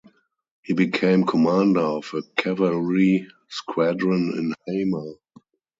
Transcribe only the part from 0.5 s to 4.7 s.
He became commander of a cavalry squadron in